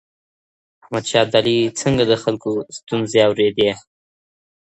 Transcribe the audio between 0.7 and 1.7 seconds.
احمد شاه ابدالي